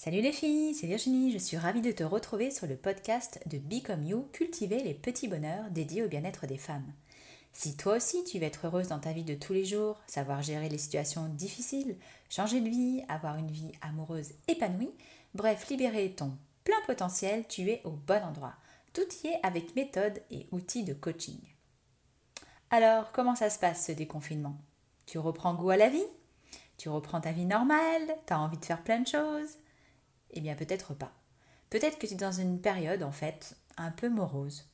[0.00, 3.58] Salut les filles, c'est Virginie, je suis ravie de te retrouver sur le podcast de
[3.58, 6.92] Become You, cultiver les petits bonheurs dédiés au bien-être des femmes.
[7.52, 10.40] Si toi aussi tu veux être heureuse dans ta vie de tous les jours, savoir
[10.40, 11.96] gérer les situations difficiles,
[12.30, 14.92] changer de vie, avoir une vie amoureuse épanouie,
[15.34, 16.30] bref, libérer ton
[16.62, 18.54] plein potentiel, tu es au bon endroit.
[18.92, 21.40] Tout y est avec méthode et outils de coaching.
[22.70, 24.58] Alors, comment ça se passe ce déconfinement?
[25.06, 26.06] Tu reprends goût à la vie?
[26.76, 28.14] Tu reprends ta vie normale?
[28.28, 29.56] Tu as envie de faire plein de choses?
[30.32, 31.12] Eh bien peut-être pas.
[31.70, 34.64] Peut-être que tu es dans une période en fait un peu morose.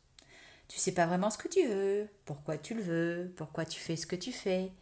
[0.69, 3.97] Tu sais pas vraiment ce que tu veux, pourquoi tu le veux, pourquoi tu fais
[3.97, 4.73] ce que tu fais.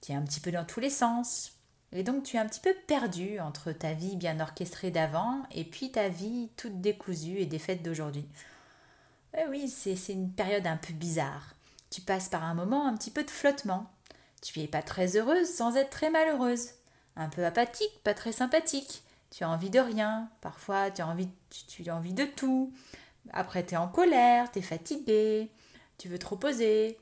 [0.00, 1.52] Tu es un petit peu dans tous les sens.
[1.92, 5.64] Et donc tu es un petit peu perdu entre ta vie bien orchestrée d'avant et
[5.64, 8.26] puis ta vie toute décousue et défaite d'aujourd'hui.
[9.36, 11.54] Eh oui, c'est une période un peu bizarre.
[11.90, 13.90] Tu passes par un moment un petit peu de flottement.
[14.42, 16.70] Tu es pas très heureuse sans être très malheureuse.
[17.16, 21.28] Un peu apathique, pas très sympathique tu as envie de rien, parfois tu as envie,
[21.68, 22.72] tu, as envie de tout.
[23.32, 25.50] Après, tu es en colère, tu es fatigué,
[25.98, 26.98] tu veux te reposer.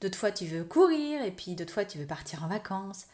[0.00, 3.04] D'autres fois, tu veux courir, et puis d'autres fois, tu veux partir en vacances.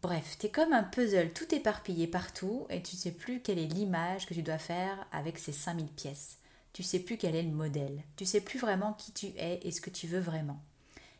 [0.00, 3.66] Bref, tu es comme un puzzle tout éparpillé partout, et tu sais plus quelle est
[3.66, 6.38] l'image que tu dois faire avec ces 5000 pièces.
[6.72, 8.02] Tu sais plus quel est le modèle.
[8.16, 10.60] Tu sais plus vraiment qui tu es et ce que tu veux vraiment.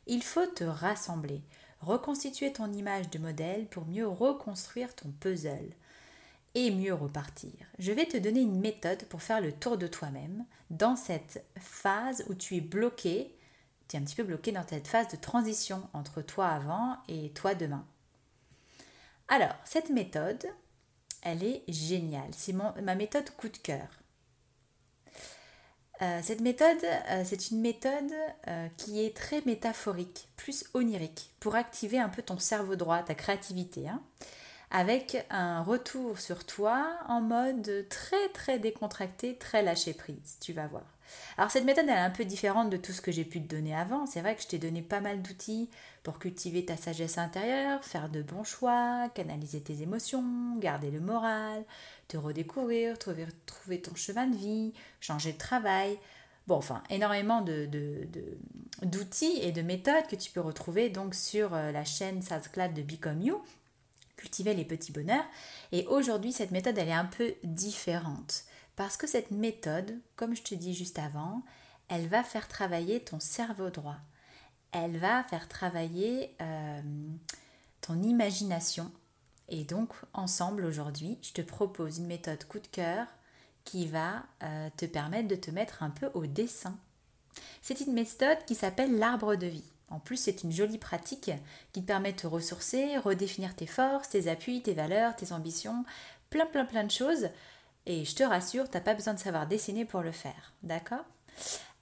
[0.06, 1.42] Il faut te rassembler,
[1.80, 5.74] reconstituer ton image de modèle pour mieux reconstruire ton puzzle
[6.54, 7.52] et mieux repartir.
[7.78, 12.24] Je vais te donner une méthode pour faire le tour de toi-même dans cette phase
[12.28, 13.36] où tu es bloqué,
[13.88, 17.30] tu es un petit peu bloqué dans cette phase de transition entre toi avant et
[17.30, 17.86] toi demain.
[19.28, 20.44] Alors, cette méthode,
[21.22, 22.30] elle est géniale.
[22.32, 23.88] C'est ma méthode coup de cœur.
[26.02, 28.12] Euh, cette méthode, euh, c'est une méthode
[28.48, 33.14] euh, qui est très métaphorique, plus onirique, pour activer un peu ton cerveau droit, ta
[33.14, 33.88] créativité.
[33.88, 34.02] Hein
[34.70, 40.66] avec un retour sur toi en mode très très décontracté, très lâché prise, tu vas
[40.66, 40.84] voir.
[41.36, 43.54] Alors cette méthode elle est un peu différente de tout ce que j'ai pu te
[43.54, 45.70] donner avant, c'est vrai que je t'ai donné pas mal d'outils
[46.02, 51.64] pour cultiver ta sagesse intérieure, faire de bons choix, canaliser tes émotions, garder le moral,
[52.08, 55.98] te redécouvrir, trouver, trouver ton chemin de vie, changer de travail,
[56.46, 58.06] Bon, enfin, énormément d'outils de,
[58.82, 62.82] de, et de méthodes que tu peux retrouver donc sur euh, la chaîne SASCLAD de
[62.82, 63.42] Become You
[64.16, 65.24] cultiver les petits bonheurs.
[65.72, 68.44] Et aujourd'hui, cette méthode, elle est un peu différente.
[68.76, 71.42] Parce que cette méthode, comme je te dis juste avant,
[71.88, 73.98] elle va faire travailler ton cerveau droit.
[74.72, 76.82] Elle va faire travailler euh,
[77.80, 78.90] ton imagination.
[79.48, 83.06] Et donc, ensemble, aujourd'hui, je te propose une méthode coup de cœur
[83.64, 86.76] qui va euh, te permettre de te mettre un peu au dessin.
[87.62, 89.73] C'est une méthode qui s'appelle l'arbre de vie.
[89.90, 91.30] En plus, c'est une jolie pratique
[91.72, 95.84] qui te permet de te ressourcer, redéfinir tes forces, tes appuis, tes valeurs, tes ambitions,
[96.30, 97.28] plein plein plein de choses.
[97.86, 100.52] Et je te rassure, tu n'as pas besoin de savoir dessiner pour le faire.
[100.62, 101.04] D'accord?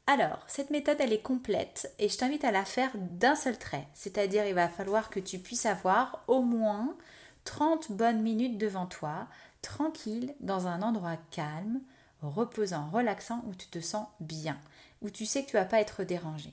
[0.07, 3.87] Alors, cette méthode, elle est complète et je t'invite à la faire d'un seul trait.
[3.95, 6.97] C'est-à-dire, il va falloir que tu puisses avoir au moins
[7.45, 9.29] 30 bonnes minutes devant toi,
[9.63, 11.81] tranquille, dans un endroit calme,
[12.23, 14.59] reposant, relaxant, où tu te sens bien,
[15.01, 16.53] où tu sais que tu vas pas être dérangé.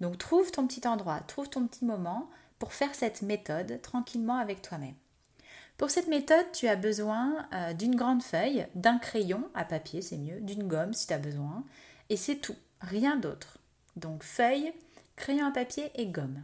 [0.00, 2.28] Donc trouve ton petit endroit, trouve ton petit moment
[2.58, 4.94] pour faire cette méthode tranquillement avec toi-même.
[5.76, 10.16] Pour cette méthode, tu as besoin euh, d'une grande feuille, d'un crayon à papier, c'est
[10.16, 11.64] mieux, d'une gomme si tu as besoin,
[12.08, 13.58] et c'est tout, rien d'autre.
[13.96, 14.72] Donc feuille,
[15.16, 16.42] crayon à papier et gomme.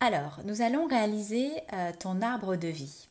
[0.00, 3.08] Alors, nous allons réaliser euh, ton arbre de vie.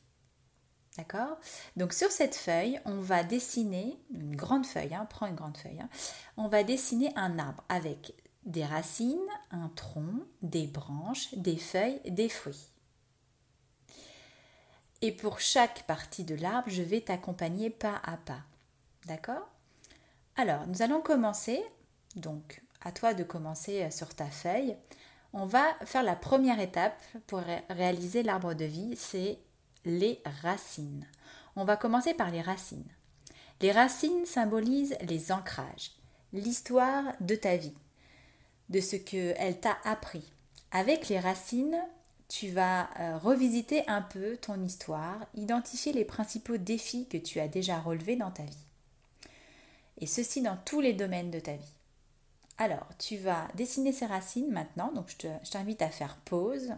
[0.97, 1.37] D'accord?
[1.75, 5.81] Donc sur cette feuille, on va dessiner, une grande feuille, hein, prends une grande feuille,
[5.81, 5.89] hein,
[6.37, 8.13] on va dessiner un arbre avec
[8.45, 9.19] des racines,
[9.51, 12.69] un tronc, des branches, des feuilles, des fruits.
[15.01, 18.41] Et pour chaque partie de l'arbre, je vais t'accompagner pas à pas.
[19.05, 19.49] D'accord?
[20.37, 21.61] Alors, nous allons commencer,
[22.15, 24.75] donc à toi de commencer euh, sur ta feuille.
[25.33, 29.37] On va faire la première étape pour réaliser l'arbre de vie, c'est
[29.85, 31.07] les racines.
[31.55, 32.91] On va commencer par les racines.
[33.61, 35.91] Les racines symbolisent les ancrages,
[36.33, 37.75] l'histoire de ta vie
[38.69, 40.23] de ce qu'elle t'a appris.
[40.71, 41.79] Avec les racines,
[42.27, 47.47] tu vas euh, revisiter un peu ton histoire, identifier les principaux défis que tu as
[47.47, 48.65] déjà relevés dans ta vie.
[50.01, 51.73] Et ceci dans tous les domaines de ta vie.
[52.57, 56.73] Alors, tu vas dessiner ces racines maintenant, donc je t'invite à faire pause,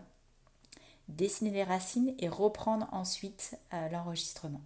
[1.07, 4.61] dessiner les racines et reprendre ensuite euh, l'enregistrement.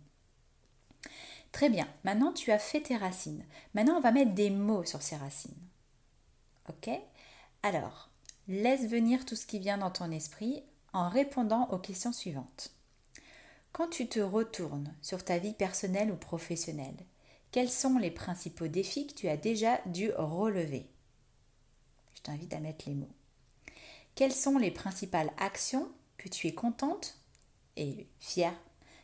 [1.51, 3.45] Très bien, maintenant tu as fait tes racines.
[3.73, 5.55] Maintenant on va mettre des mots sur ces racines.
[6.69, 6.89] Ok?
[7.63, 8.09] Alors,
[8.47, 12.71] laisse venir tout ce qui vient dans ton esprit en répondant aux questions suivantes.
[13.71, 17.05] Quand tu te retournes sur ta vie personnelle ou professionnelle,
[17.51, 20.89] quels sont les principaux défis que tu as déjà dû relever?
[22.15, 23.11] Je t'invite à mettre les mots.
[24.15, 25.89] Quelles sont les principales actions
[26.29, 27.15] tu es contente
[27.77, 28.55] et fière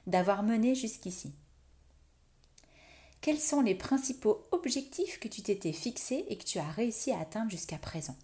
[0.05, 1.33] d'avoir menées jusqu'ici
[3.21, 7.19] Quels sont les principaux objectifs que tu t'étais fixés et que tu as réussi à
[7.19, 8.15] atteindre jusqu'à présent?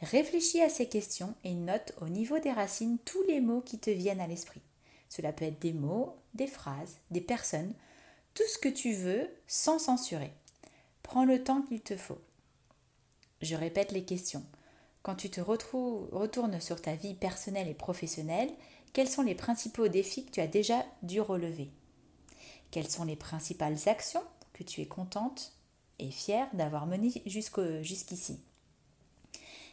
[0.00, 3.90] Réfléchis à ces questions et note au niveau des racines tous les mots qui te
[3.90, 4.62] viennent à l'esprit.
[5.08, 7.72] Cela peut être des mots, des phrases, des personnes,
[8.34, 10.32] tout ce que tu veux sans censurer.
[11.02, 12.20] Prends le temps qu'il te faut.
[13.42, 14.44] Je répète les questions.
[15.02, 18.52] Quand tu te retournes sur ta vie personnelle et professionnelle,
[18.92, 21.70] quels sont les principaux défis que tu as déjà dû relever?
[22.70, 24.22] Quelles sont les principales actions
[24.52, 25.52] que tu es contente
[25.98, 28.40] et fière d'avoir menées jusqu'ici?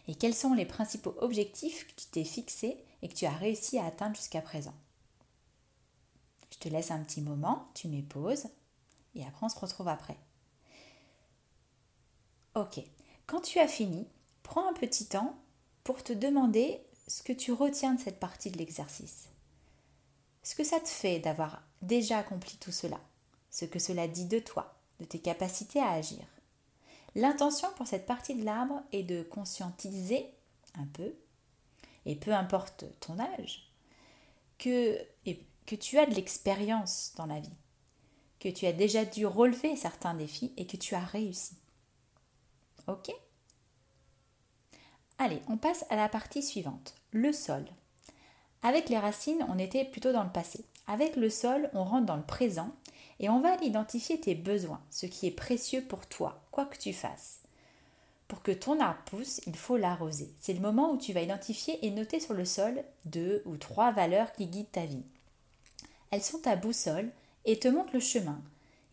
[0.08, 3.78] Et quels sont les principaux objectifs que tu t'es fixés et que tu as réussi
[3.78, 4.74] à atteindre jusqu'à présent?
[6.52, 8.48] Je te laisse un petit moment, tu mets pause
[9.14, 10.18] et après on se retrouve après.
[12.56, 12.81] Ok,
[13.28, 14.08] quand tu as fini,
[14.50, 15.38] prends un petit temps
[15.84, 19.30] pour te demander ce que tu retiens de cette partie de l'exercice.
[20.42, 23.00] Ce que ça te fait d'avoir déjà accompli tout cela,
[23.51, 26.25] ce que cela dit de toi, de tes capacités à agir.
[27.13, 30.25] L'intention pour cette partie de l'arbre est de conscientiser
[30.74, 31.13] un peu,
[32.07, 33.72] et peu importe ton âge,
[34.57, 34.98] que,
[35.68, 37.57] que tu as de l'expérience dans la vie,
[38.40, 41.54] que tu as déjà dû relever certains défis et que tu as réussi.
[42.88, 43.12] Ok?
[45.21, 47.66] Allez, on passe à la partie suivante, le sol.
[48.63, 50.63] Avec les racines, on était plutôt dans le passé.
[50.88, 52.71] Avec le sol, on rentre dans le présent
[53.19, 56.94] et on va identifier tes besoins, ce qui est précieux pour toi, quoi que tu
[56.94, 57.42] fasses.
[58.30, 60.31] Pour que ton arbre pousse, il faut l'arroser.
[60.39, 63.92] C'est le moment où tu vas identifier et noter sur le sol deux ou trois
[63.92, 65.04] valeurs qui guident ta vie.
[66.12, 67.10] Elles sont ta boussole
[67.44, 68.42] et te montrent le chemin.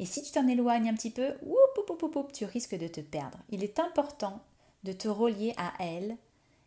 [0.01, 1.35] Et si tu t'en éloignes un petit peu,
[2.33, 3.39] tu risques de te perdre.
[3.51, 4.43] Il est important
[4.83, 6.17] de te relier à elles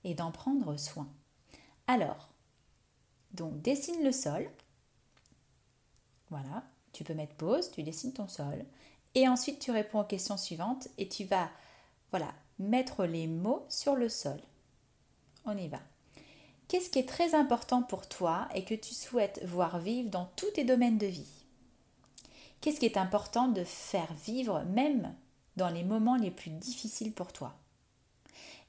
[0.03, 1.07] et d'en prendre soin.
[1.88, 2.29] Alors,
[3.31, 4.50] donc dessine le sol.
[6.29, 6.63] Voilà,
[6.94, 8.65] tu peux mettre pause, tu dessines ton sol.
[9.15, 11.50] Et ensuite, tu réponds aux questions suivantes et tu vas,
[12.11, 14.39] voilà, mettre les mots sur le sol.
[15.45, 15.79] On y va.
[16.67, 20.51] Qu'est-ce qui est très important pour toi et que tu souhaites voir vivre dans tous
[20.51, 21.44] tes domaines de vie?
[22.61, 25.15] Qu'est-ce qui est important de faire vivre même
[25.56, 27.58] dans les moments les plus difficiles pour toi?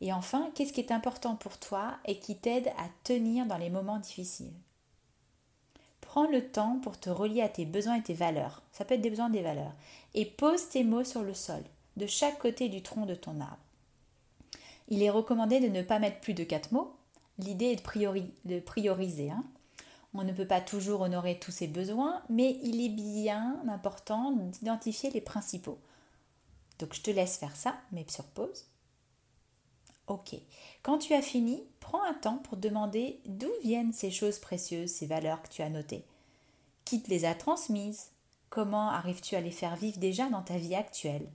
[0.01, 3.71] Et enfin, qu'est-ce qui est important pour toi et qui t'aide à tenir dans les
[3.71, 4.55] moments difficiles?
[6.01, 8.63] Prends le temps pour te relier à tes besoins et tes valeurs.
[8.73, 9.75] Ça peut être des besoins et des valeurs.
[10.15, 11.63] Et pose tes mots sur le sol,
[11.97, 13.59] de chaque côté du tronc de ton arbre.
[14.89, 16.93] Il est recommandé de ne pas mettre plus de quatre mots.
[17.39, 17.77] L'idée est
[18.45, 19.31] de, prioriser.
[19.31, 19.45] Hein.
[20.15, 25.11] On ne peut pas toujours honorer tous ses besoins, mais il est bien important d'identifier
[25.11, 25.79] les principaux.
[26.81, 28.65] Donc je te laisse faire ça, mais sur pause.
[30.11, 30.35] Ok.
[30.83, 35.07] Quand tu as fini, prends un temps pour demander d'où viennent ces choses précieuses, ces
[35.07, 36.05] valeurs que tu as notées.
[36.85, 38.11] Qui te les a transmises?
[38.49, 41.31] Comment arrives-tu à les faire vivre déjà dans ta vie actuelle?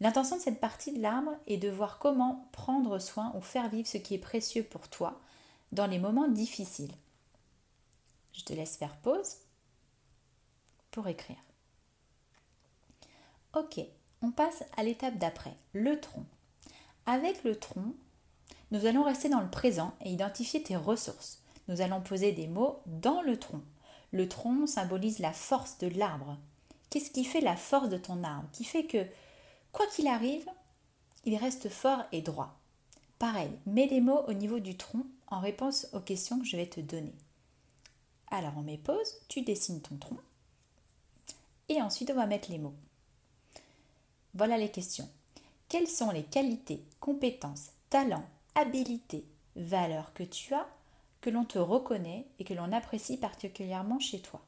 [0.00, 3.88] L'intention de cette partie de l'arbre est de voir comment prendre soin ou faire vivre
[3.88, 5.18] ce qui est précieux pour toi
[5.72, 6.92] dans les moments difficiles.
[8.34, 9.38] Je te laisse faire pause
[10.90, 11.42] pour écrire.
[13.54, 13.80] Ok,
[14.20, 16.26] on passe à l'étape d'après, le tronc.
[17.06, 17.94] Avec le tronc,
[18.70, 21.40] nous allons rester dans le présent et identifier tes ressources.
[21.68, 23.62] Nous allons poser des mots dans le tronc.
[24.12, 26.38] Le tronc symbolise la force de l'arbre.
[26.90, 28.48] Qu'est-ce qui fait la force de ton arbre?
[28.52, 29.06] Qui fait que,
[29.72, 30.46] quoi qu'il arrive,
[31.24, 32.58] il reste fort et droit.
[33.18, 36.68] Pareil, mets des mots au niveau du tronc en réponse aux questions que je vais
[36.68, 37.14] te donner.
[38.30, 40.18] Alors on met pause, tu dessines ton tronc
[41.68, 42.74] et ensuite on va mettre les mots.
[44.34, 45.08] Voilà les questions.
[45.74, 49.24] Quelles sont les qualités, compétences, talents, habilités,
[49.56, 50.68] valeurs que tu as,
[51.20, 54.40] que l'on te reconnaît et que l'on apprécie particulièrement chez toi?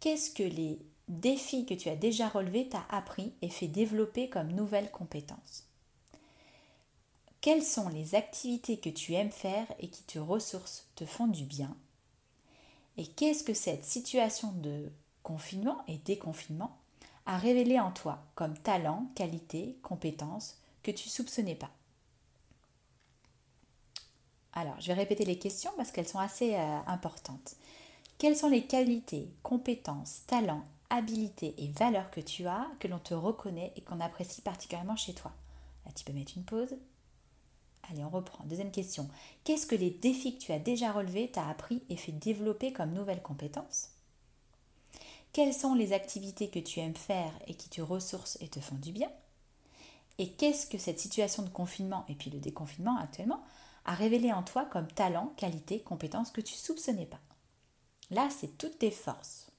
[0.00, 0.78] Qu'est-ce que les
[1.08, 5.66] défis que tu as déjà relevés t'a appris et fait développer comme nouvelles compétences?
[7.40, 11.44] Quelles sont les activités que tu aimes faire et qui te ressourcent, te font du
[11.44, 11.74] bien?
[12.98, 14.92] Et qu'est-ce que cette situation de
[15.22, 16.76] confinement et déconfinement
[17.26, 21.70] à révéler en toi comme talent, qualité, compétence que tu soupçonnais pas.
[24.52, 27.56] Alors, je vais répéter les questions parce qu'elles sont assez euh, importantes.
[28.18, 33.14] Quelles sont les qualités, compétences, talents, habilités et valeurs que tu as, que l'on te
[33.14, 35.32] reconnaît et qu'on apprécie particulièrement chez toi?
[35.84, 36.76] Là, tu peux mettre une pause.
[37.90, 38.44] Allez, on reprend.
[38.44, 39.08] Deuxième question.
[39.42, 42.92] Qu'est-ce que les défis que tu as déjà relevés t'a appris et fait développer comme
[42.92, 43.90] nouvelles compétences
[45.34, 48.76] Quelles sont les activités que tu aimes faire et qui te ressourcent et te font
[48.76, 49.10] du bien
[50.18, 53.42] Et qu'est-ce que cette situation de confinement et puis le déconfinement actuellement
[53.84, 57.18] a révélé en toi comme talent, qualité, compétences que tu soupçonnais pas?
[58.12, 59.50] Là, c'est toutes tes forces.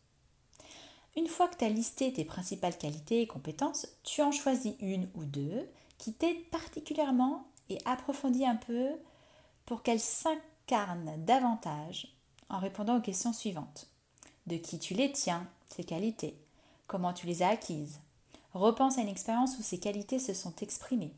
[1.17, 5.09] Une fois que tu as listé tes principales qualités et compétences, tu en choisis une
[5.13, 8.91] ou deux qui t'aident particulièrement et approfondis un peu
[9.65, 12.15] pour qu'elles s'incarnent davantage
[12.47, 13.89] en répondant aux questions suivantes.
[14.47, 15.49] De qui tu les tiens,
[15.83, 16.37] qualités
[16.87, 17.99] Comment tu les as acquises?
[18.53, 21.13] Repense à une expérience où ces qualités se sont exprimées.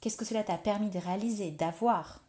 [0.00, 2.22] Qu'est-ce que cela t'a permis de réaliser, d'avoir?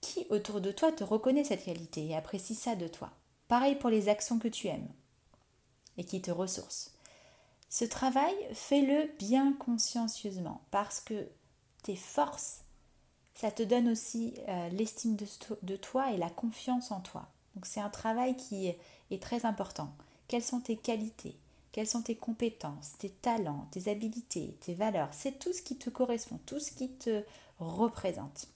[0.00, 3.10] Qui autour de toi te reconnaît cette qualité et apprécie ça de toi?
[3.48, 4.88] Pareil pour les actions que tu aimes
[5.96, 6.90] et qui te ressourcent.
[7.68, 11.26] Ce travail, fais-le bien consciencieusement parce que
[11.82, 12.60] tes forces,
[13.34, 17.28] ça te donne aussi euh, l'estime de, toi et la confiance en toi.
[17.54, 19.92] Donc c'est un travail qui est très important.
[20.28, 21.36] Quelles sont tes qualités?
[21.72, 25.08] Quelles sont tes compétences, tes talents, tes habilités, tes valeurs?
[25.12, 27.22] C'est tout ce qui te correspond, tout ce qui te
[27.58, 28.48] représente.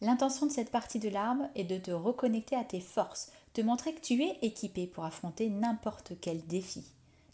[0.00, 3.92] L'intention de cette partie de l'arbre est de te reconnecter à tes forces, te montrer
[3.92, 6.84] que tu es équipé pour affronter n'importe quel défi.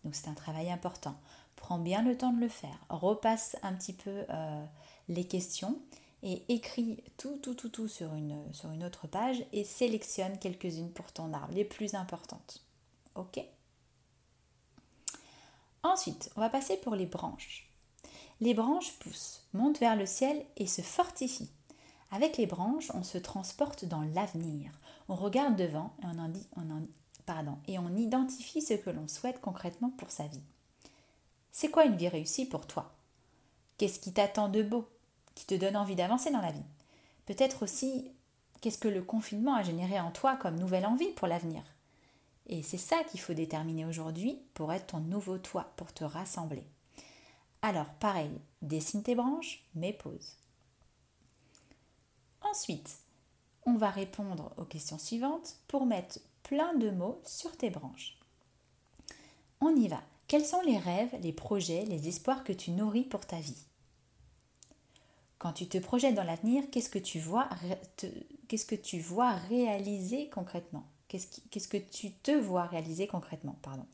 [0.05, 1.17] Donc c'est un travail important.
[1.57, 2.79] Prends bien le temps de le faire.
[2.89, 4.65] Repasse un petit peu euh,
[5.09, 5.79] les questions
[6.25, 8.33] et écris tout, tout, tout, tout sur une,
[8.83, 12.63] autre page et sélectionne quelques-unes pour ton arbre, les plus importantes.
[13.15, 13.41] Ok?
[15.83, 17.71] Ensuite, on va passer pour les branches.
[18.41, 21.51] Les branches poussent, montent vers le ciel et se fortifient.
[22.11, 24.73] Avec les branches, on se transporte dans l'avenir.
[25.09, 26.83] On regarde devant et on, en dit, on en,
[27.27, 30.43] pardon, et on identifie ce que l'on souhaite concrètement pour sa vie.
[31.53, 32.95] C'est quoi une vie réussie pour toi?
[33.77, 34.89] Qu'est-ce qui t'attend de beau?
[35.35, 36.63] Qui te donne envie d'avancer dans la vie
[37.27, 38.11] Peut-être aussi,
[38.61, 41.63] qu'est-ce que le confinement a généré en toi comme nouvelle envie pour l'avenir?
[42.47, 46.65] Et c'est ça qu'il faut déterminer aujourd'hui pour être ton nouveau toi, pour te rassembler.
[47.63, 50.37] Alors, pareil, dessine tes branches, mais pose.
[52.43, 52.99] Ensuite,
[53.65, 58.19] on va répondre aux questions suivantes pour mettre plein de mots sur tes branches.
[59.61, 60.03] On y va.
[60.29, 63.65] Quels sont les rêves, les projets, les espoirs que tu nourris pour ta vie?
[65.45, 67.51] Quand tu te projettes dans l'avenir, qu'est-ce que tu vois,
[69.51, 70.85] réaliser concrètement?
[71.07, 73.85] Qu'est-ce, que tu te vois réaliser concrètement Pardon?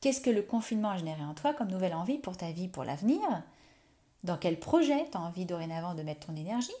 [0.00, 2.82] Qu'est-ce que le confinement a généré en toi comme nouvelle envie pour ta vie, pour
[2.82, 3.20] l'avenir?
[4.24, 6.72] Dans quel projet tu as envie dorénavant de mettre ton énergie?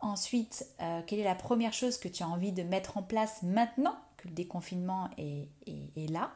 [0.00, 3.44] Ensuite, euh, quelle est la première chose que tu as envie de mettre en place
[3.44, 5.46] maintenant que le déconfinement est,
[6.10, 6.32] là?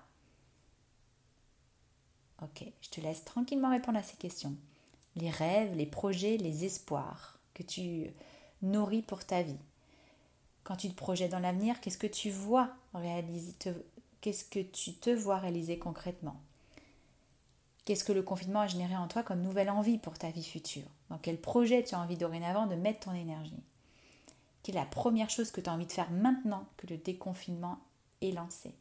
[2.43, 4.57] Ok, je te laisse tranquillement répondre à ces questions.
[5.15, 8.11] Les rêves, les projets, les espoirs que tu
[8.63, 9.61] nourris pour ta vie.
[10.65, 13.55] Quand tu te projettes dans l'avenir, qu'est-ce que tu vois réaliser
[14.21, 16.37] Qu'est-ce que tu te vois réaliser concrètement?
[17.85, 20.87] Qu'est-ce que le confinement a généré en toi comme nouvelle envie pour ta vie future?
[21.11, 23.63] Dans quel projet tu as envie dorénavant de mettre ton énergie?
[24.63, 27.79] Quelle est la première chose que tu as envie de faire maintenant que le déconfinement
[28.21, 28.73] est lancé?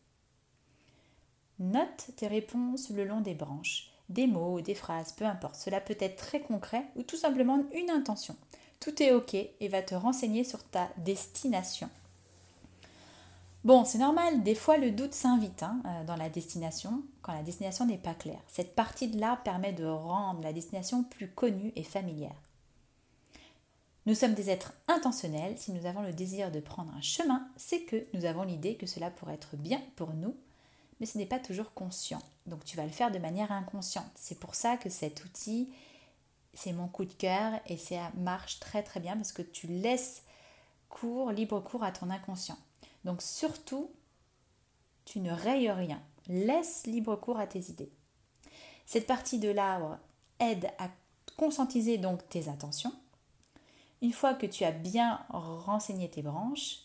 [1.62, 5.56] Note tes réponses le long des branches, des mots, des phrases, peu importe.
[5.56, 8.36] Cela peut être très concret ou tout simplement une intention.
[8.80, 11.88] Tout est OK et va te renseigner sur ta destination.
[13.64, 17.44] Bon, c'est normal, des fois le doute s'invite hein, euh, dans la destination quand la
[17.44, 18.42] destination n'est pas claire.
[18.48, 22.42] Cette partie de l'arbre permet de rendre la destination plus connue et familière.
[24.08, 25.60] Nous sommes des êtres intentionnels.
[25.60, 28.88] Si nous avons le désir de prendre un chemin, c'est que nous avons l'idée que
[28.88, 30.36] cela pourrait être bien pour nous,
[31.02, 32.22] mais ce n'est pas toujours conscient.
[32.46, 34.12] Donc tu vas le faire de manière inconsciente.
[34.14, 35.74] C'est pour ça que cet outil,
[36.54, 40.22] c'est mon coup de cœur et ça marche très très bien parce que tu laisses
[40.90, 42.58] cours, libre cours à ton inconscient.
[43.04, 43.90] Donc surtout,
[45.06, 46.00] tu ne rayes rien.
[46.28, 47.92] Laisse libre cours à tes idées.
[48.86, 49.98] Cette partie de l'arbre
[50.40, 50.90] aide à
[51.36, 52.94] conscientiser donc tes attentions.
[54.04, 56.82] Une fois que tu as bien renseigné tes branches,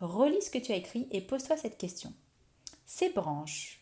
[0.00, 2.14] relis ce que tu as écrit et pose-toi cette question.
[2.92, 3.78] Ces branches,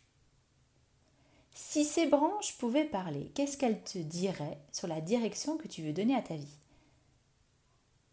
[1.54, 5.94] si ces branches pouvaient parler, qu'est-ce qu'elles te diraient sur la direction que tu veux
[5.94, 6.58] donner à ta vie?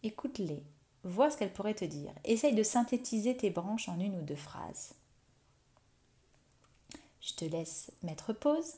[0.04, 0.64] Écoute-les
[1.04, 2.14] Vois ce qu'elle pourrait te dire.
[2.24, 4.94] Essaye de synthétiser tes branches en une ou deux phrases.
[7.20, 8.76] Je te laisse mettre pause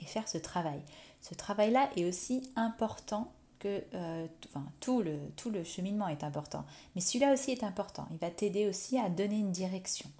[0.00, 0.82] et faire ce travail.
[1.22, 4.26] Ce travail-là est aussi important que euh,
[4.80, 6.66] tout le cheminement est important.
[6.96, 8.08] Mais celui-là aussi est important.
[8.10, 10.10] Il va t'aider aussi à donner une direction.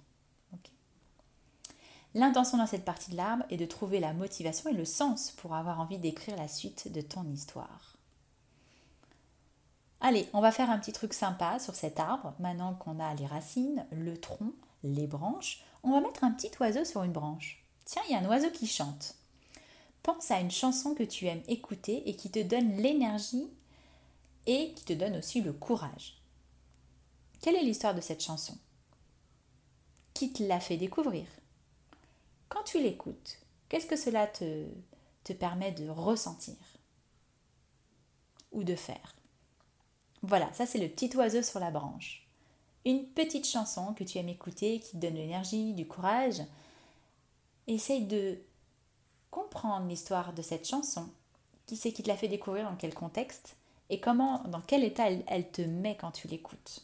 [2.17, 5.53] L'intention dans cette partie de l'arbre est de trouver la motivation et le sens pour
[5.53, 7.95] avoir envie d'écrire la suite de ton histoire.
[10.01, 12.33] Allez, on va faire un petit truc sympa sur cet arbre.
[12.39, 16.85] Maintenant qu'on a les racines, le tronc, les branches, on va mettre un petit oiseau
[16.85, 17.63] sur une branche.
[17.85, 19.13] Tiens, il y a un oiseau qui chante.
[20.01, 23.47] Pense à une chanson que tu aimes écouter et qui te donne l'énergie
[24.47, 26.19] et qui te donne aussi le courage.
[27.41, 28.57] Quelle est l'histoire de cette chanson?
[30.15, 31.27] Qui te l'a fait découvrir?
[32.49, 33.39] Quand tu l'écoutes,
[33.69, 34.65] qu'est-ce que cela te,
[35.39, 36.55] permet de ressentir
[38.51, 39.15] ou de faire?
[40.21, 42.27] Voilà, ça c'est le petit oiseau sur la branche.
[42.85, 46.41] Une petite chanson que tu aimes écouter, qui te donne de l'énergie, du courage.
[47.67, 48.39] Essaye de
[49.29, 51.09] comprendre l'histoire de cette chanson.
[51.65, 53.57] Qui c'est qui te l'a fait découvrir, dans quel contexte?
[53.89, 56.81] Et comment, dans quel état elle, te met quand tu l'écoutes?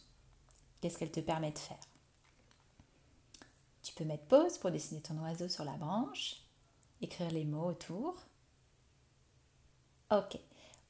[0.82, 1.80] Qu'est-ce qu'elle te permet de faire?
[3.84, 6.38] Tu peux mettre pause pour dessiner ton oiseau sur la branche,
[7.02, 8.16] écrire les mots autour.
[10.10, 10.38] Ok,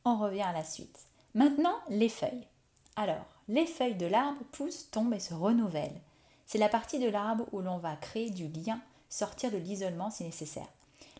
[0.06, 1.00] on revient à la suite.
[1.34, 2.48] Maintenant, les feuilles.
[2.96, 6.02] Alors, les feuilles de l'arbre poussent, tombent et se renouvellent.
[6.46, 10.24] C'est la partie de l'arbre où l'on va créer du lien, sortir de l'isolement si
[10.24, 10.68] nécessaire.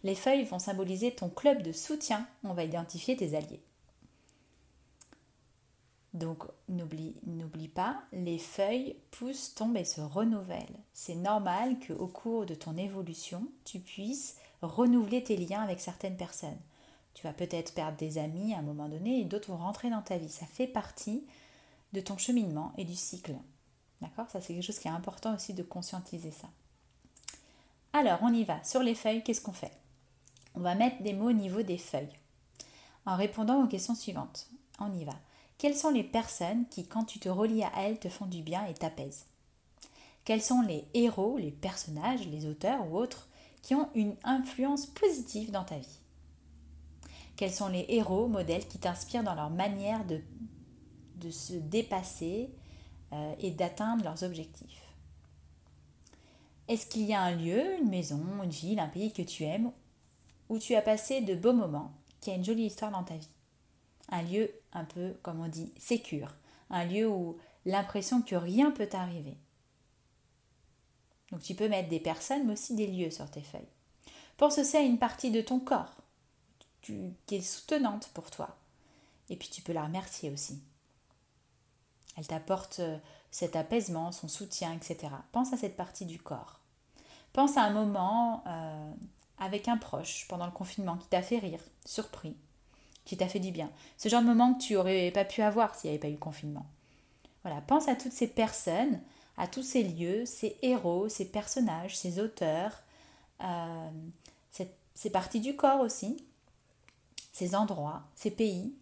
[0.04, 3.64] Les feuilles vont symboliser ton club de soutien, on va identifier tes alliés.
[6.14, 10.80] Donc n'oublie pas, les feuilles poussent, tombent et se renouvellent.
[10.94, 16.60] C'est normal qu'au cours de ton évolution, tu puisses renouveler tes liens avec certaines personnes.
[17.16, 20.02] Tu vas peut-être perdre des amis à un moment donné et d'autres vont rentrer dans
[20.02, 20.30] ta vie.
[20.30, 21.26] Ça fait partie
[21.94, 23.36] de ton cheminement et du cycle.
[24.02, 24.30] D'accord?
[24.30, 26.48] Ça, c'est quelque chose qui est important aussi de conscientiser ça.
[27.94, 28.64] Alors, on y va.
[28.64, 29.72] Sur les feuilles, qu'est-ce qu'on fait?
[30.56, 32.18] On va mettre des mots au niveau des feuilles.
[33.06, 34.48] En répondant aux questions suivantes.
[34.80, 35.14] On y va.
[35.58, 38.66] Quelles sont les personnes qui, quand tu te relis à elles, te font du bien
[38.66, 39.26] et t'apaisent?
[40.26, 43.28] Quels sont les héros, les personnages, les auteurs ou autres
[43.62, 46.00] qui ont une influence positive dans ta vie?
[47.36, 50.22] Quels sont les héros, modèles qui t'inspirent dans leur manière de,
[51.30, 52.50] se dépasser
[53.12, 54.82] euh, et d'atteindre leurs objectifs?
[56.68, 59.72] Est-ce qu'il y a un lieu, une maison, une ville, un pays que tu aimes
[60.50, 63.30] où tu as passé de beaux moments, qui a une jolie histoire dans ta vie?
[64.10, 66.34] Un lieu un peu, comme on dit, sécure,
[66.70, 69.38] un lieu où l'impression que rien peut t'arriver.
[71.32, 73.62] Donc tu peux mettre des personnes, mais aussi des lieux sur tes feuilles.
[74.38, 75.96] Pense aussi à une partie de ton corps
[76.82, 78.58] qui est soutenante pour toi.
[79.30, 80.62] Et puis tu peux la remercier aussi.
[82.18, 82.98] Elle t'apporte euh,
[83.32, 85.14] cet apaisement, son soutien, etc.
[85.32, 86.60] Pense à cette partie du corps.
[87.32, 88.94] Pense à un moment euh,
[89.40, 92.36] avec un proche pendant le confinement qui t'a fait rire, surpris,
[93.06, 93.70] qui t'a fait du bien.
[93.98, 96.14] Ce genre de moment que tu aurais pas pu avoir s'il n'y avait pas eu
[96.14, 96.66] le confinement.
[97.44, 99.02] Voilà, pense à toutes ces personnes,
[99.38, 102.82] à tous ces lieux, ces héros, ces personnages, ces auteurs,
[103.42, 103.90] euh,
[104.96, 106.24] ces parties du corps aussi,
[107.32, 108.74] ces endroits, ces pays,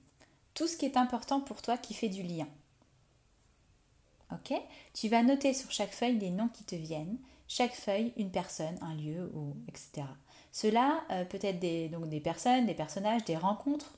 [0.54, 2.48] tout ce qui est important pour toi qui fait du lien.
[4.32, 4.54] Ok?
[4.94, 8.78] Tu vas noter sur chaque feuille les noms qui te viennent, chaque feuille une personne,
[8.82, 10.08] un lieu, ou etc.
[10.52, 13.94] Cela euh, peut être donc des personnes, des personnages, des rencontres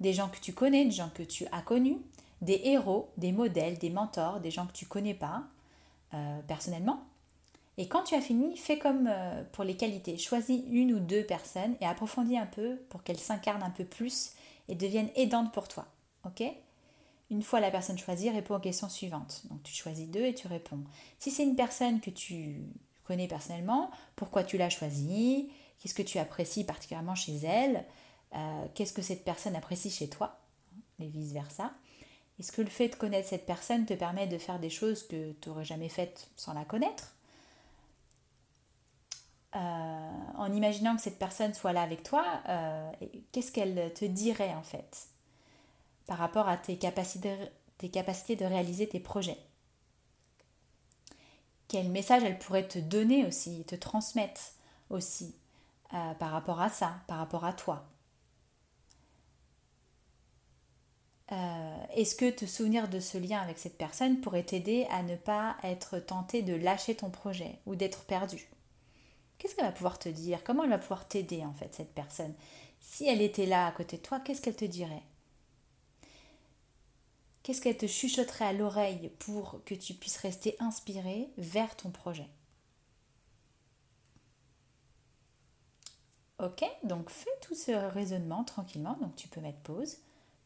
[0.00, 1.98] des gens que tu connais, des gens que tu as connus,
[2.40, 5.44] des héros, des modèles, des mentors, des gens que tu connais pas
[6.14, 7.00] euh, personnellement.
[7.76, 10.18] Et quand tu as fini, fais comme euh, pour les qualités.
[10.18, 14.32] Choisis une ou deux personnes et approfondis un peu pour qu'elles s'incarnent un peu plus
[14.68, 15.86] et deviennent aidantes pour toi.
[16.24, 16.42] Ok?
[17.30, 19.42] Une fois la personne choisie, réponds aux questions suivantes.
[19.50, 20.80] Donc tu choisis deux et tu réponds.
[21.18, 22.62] Si c'est une personne que tu
[23.04, 25.50] connais personnellement, pourquoi tu l'as choisie?
[25.78, 27.84] Qu'est-ce que tu apprécies particulièrement chez elle?
[28.34, 30.38] Euh, qu'est-ce que cette personne apprécie chez toi,
[31.00, 31.72] et vice-versa.
[32.38, 35.32] Est-ce que le fait de connaître cette personne te permet de faire des choses que
[35.40, 37.14] tu n'aurais jamais faites sans la connaître?
[39.56, 42.92] Euh, En imaginant que cette personne soit là avec toi, euh,
[43.32, 45.08] qu'est-ce qu'elle te dirait en fait
[46.06, 47.36] par rapport à tes capacités,
[47.78, 49.38] tes capacités de réaliser tes projets?
[51.68, 54.40] Quel message elle pourrait te donner aussi, te transmettre
[54.90, 55.34] aussi
[55.90, 57.84] par rapport à ça, par rapport à toi?
[61.30, 65.16] Euh, est-ce que te souvenir de ce lien avec cette personne pourrait t'aider à ne
[65.16, 68.48] pas être tenté de lâcher ton projet ou d'être perdu
[69.38, 70.42] Qu'est-ce qu'elle va pouvoir te dire?
[70.42, 72.34] Comment elle va pouvoir t'aider en fait cette personne?
[72.80, 75.02] Si elle était là à côté de toi, qu'est-ce qu'elle te dirait?
[77.42, 82.28] Qu'est-ce qu'elle te chuchoterait à l'oreille pour que tu puisses rester inspiré vers ton projet?
[86.40, 89.98] Ok, donc fais tout ce raisonnement tranquillement, donc tu peux mettre pause.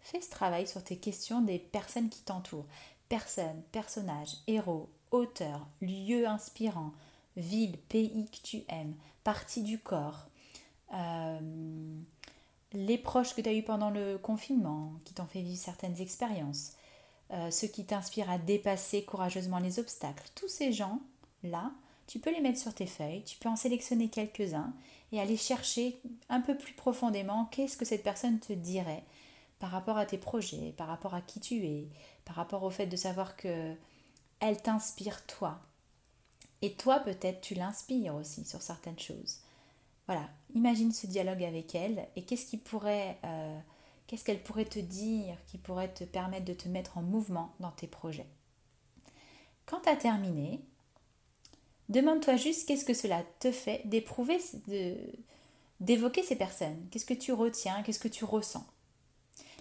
[0.03, 2.67] Fais ce travail sur tes questions des personnes qui t'entourent.
[3.09, 6.93] Personnes, personnages, héros, auteurs, lieux inspirants,
[7.37, 10.27] ville, pays que tu aimes, partie du corps,
[10.95, 11.39] euh,
[12.73, 16.73] les proches que tu as eus pendant le confinement, qui t'ont fait vivre certaines expériences,
[17.31, 21.71] euh, ceux qui t'inspirent à dépasser courageusement les obstacles, tous ces gens-là,
[22.07, 24.73] tu peux les mettre sur tes feuilles, tu peux en sélectionner quelques-uns
[25.13, 29.05] et aller chercher un peu plus profondément qu'est-ce que cette personne te dirait
[29.63, 31.87] par rapport à tes projets, par rapport à qui tu es,
[32.25, 33.73] par rapport au fait de savoir que
[34.41, 35.61] elle t'inspire toi.
[36.63, 39.39] Et toi peut-être tu l'inspires aussi sur certaines choses.
[40.09, 43.59] Voilà, imagine ce dialogue avec elle et qu'est-ce euh,
[44.09, 47.71] qu'est-ce qu'elle pourrait te dire qui pourrait te permettre de te mettre en mouvement dans
[47.71, 48.27] tes projets.
[49.65, 50.61] Quand tu as terminé,
[51.89, 54.41] demande-toi juste qu'est-ce que cela te fait d'éprouver,
[55.79, 56.89] d'évoquer ces personnes.
[56.91, 58.67] Qu'est-ce que tu retiens, qu'est-ce que tu ressens?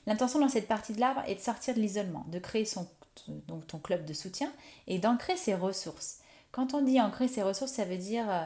[0.07, 2.67] L'intention dans cette partie de l'arbre est de sortir de l'isolement, de créer
[3.67, 4.51] ton club de soutien
[4.87, 6.19] et d'ancrer ses ressources.
[6.51, 8.45] Quand on dit ancrer ses ressources, ça veut dire euh,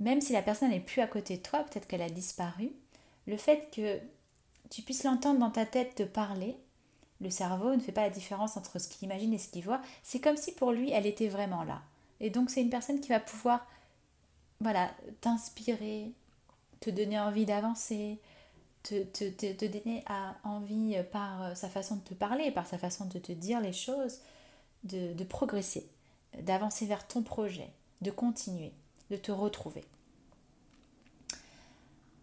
[0.00, 2.72] même si la personne n'est plus à côté de toi, peut-être qu'elle a disparu,
[3.26, 3.98] le fait que
[4.70, 6.56] tu puisses l'entendre dans ta tête te parler,
[7.20, 9.80] le cerveau ne fait pas la différence entre ce qu'il imagine et ce qu'il voit,
[10.02, 11.80] c'est comme si pour lui elle était vraiment là.
[12.20, 13.66] Et donc c'est une personne qui va pouvoir
[14.60, 14.90] voilà,
[15.20, 16.12] t'inspirer,
[16.80, 18.18] te donner envie d'avancer,
[18.82, 20.04] te, donner
[20.44, 24.18] envie par sa façon de te parler, par sa façon de te dire les choses,
[24.84, 25.86] de progresser,
[26.40, 28.72] d'avancer vers ton projet, de continuer
[29.12, 29.84] de te retrouver.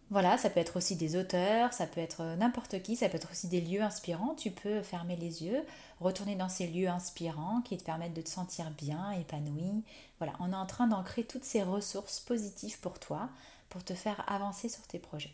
[0.09, 3.29] Voilà, ça peut être aussi des auteurs, ça peut être n'importe qui, ça peut être
[3.29, 4.33] aussi des lieux inspirants.
[4.33, 5.63] Tu peux fermer les yeux,
[5.99, 9.83] retourner dans ces lieux inspirants qui te permettent de te sentir bien, épanoui.
[10.17, 13.29] Voilà, on est en train d'ancrer toutes ces ressources positives pour toi,
[13.69, 15.33] pour te faire avancer sur tes projets.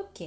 [0.00, 0.22] Ok,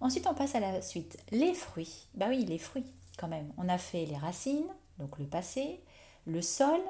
[0.00, 1.18] ensuite on passe à la suite.
[1.30, 2.06] Les fruits.
[2.14, 2.84] Bah oui, les fruits
[3.18, 3.52] quand même.
[3.58, 5.80] On a fait les racines, donc le passé,
[6.26, 6.80] le sol,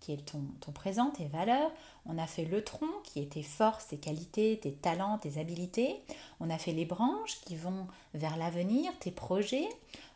[0.00, 1.70] qui est ton, ton, présent, tes valeurs.
[2.06, 6.02] On a fait le tronc, qui est tes forces, tes qualités, tes talents, tes habiletés.
[6.40, 9.68] On a fait les branches, qui vont vers l'avenir, tes projets.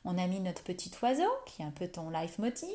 [0.06, 2.68] On a mis notre petit oiseau, qui est un peu ton life motive.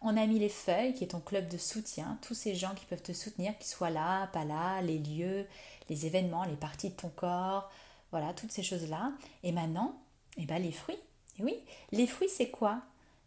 [0.00, 2.18] On a mis les feuilles, qui est ton club de soutien.
[2.22, 5.46] Tous ces gens qui peuvent te soutenir, qu'ils soient là, pas là, les lieux,
[5.90, 7.70] les événements, les parties de ton corps.
[8.10, 9.12] Voilà, toutes ces choses-là.
[9.42, 10.00] Et maintenant,
[10.36, 10.98] eh ben, les fruits.
[11.40, 11.54] Oui,
[11.92, 12.80] les fruits, c'est quoi?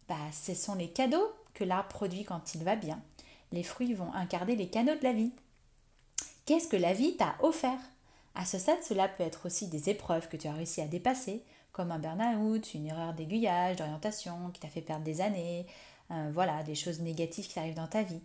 [0.08, 3.00] Bah, Ce sont les cadeaux que l'arbre produit quand il va bien
[3.52, 5.30] les fruits vont incarner les canaux de la vie.
[6.46, 7.78] Qu'est-ce que la vie t'a offert?
[8.34, 11.44] À ce stade, cela peut être aussi des épreuves que tu as réussi à dépasser,
[11.70, 15.66] comme un burn-out, une erreur d'aiguillage, d'orientation qui t'a fait perdre des années,
[16.10, 18.20] euh, voilà, des choses négatives qui arrivent dans ta vie,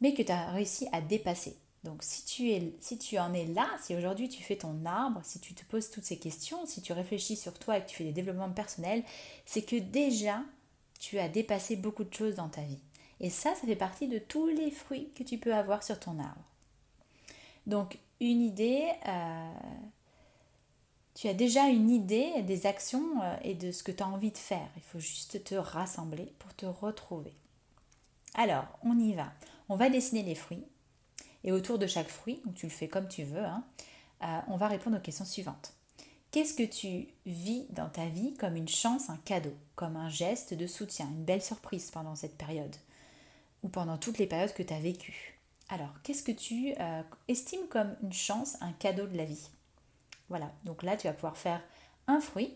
[0.00, 1.56] mais que tu as réussi à dépasser.
[1.84, 5.64] Donc si tu, en es là, si aujourd'hui tu fais ton arbre, si tu te
[5.66, 8.50] poses toutes ces questions, si tu réfléchis sur toi et que tu fais des développements
[8.50, 9.04] personnels,
[9.44, 10.40] c'est que déjà
[10.98, 12.80] tu as dépassé beaucoup de choses dans ta vie.
[13.20, 16.18] Et ça, ça fait partie de tous les fruits que tu peux avoir sur ton
[16.18, 16.42] arbre.
[17.66, 19.52] Donc, une idée, euh,
[21.14, 24.30] tu as déjà une idée des actions euh, et de ce que tu as envie
[24.30, 24.68] de faire.
[24.76, 27.32] Il faut juste te rassembler pour te retrouver.
[28.34, 29.32] Alors, on y va.
[29.68, 30.64] On va dessiner les fruits.
[31.44, 33.64] Et autour de chaque fruit, donc tu le fais comme tu veux, hein,
[34.22, 35.74] euh, on va répondre aux questions suivantes.
[36.30, 40.54] Qu'est-ce que tu vis dans ta vie comme une chance, un cadeau, comme un geste
[40.54, 42.74] de soutien, une belle surprise pendant cette période
[43.62, 45.38] ou pendant toutes les périodes que tu as vécues?
[45.68, 49.48] Alors, qu'est-ce que tu euh, estimes comme une chance, un cadeau de la vie?
[50.28, 51.62] Voilà, donc là, tu vas pouvoir faire
[52.06, 52.54] un fruit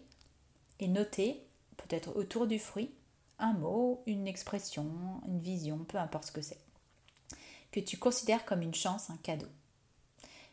[0.80, 1.42] et noter,
[1.76, 2.90] peut-être autour du fruit,
[3.38, 4.90] un mot, une expression,
[5.26, 6.58] une vision, peu importe ce que c'est,
[7.80, 9.48] tu considères comme une chance, un cadeau.